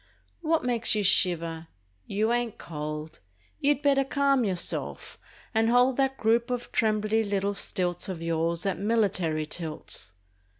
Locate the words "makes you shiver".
0.63-1.67